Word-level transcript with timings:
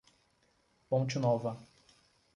Ponte 0.89 1.19
Nova 1.21 1.53